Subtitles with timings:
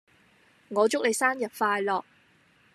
[0.69, 2.03] 我祝你生日快樂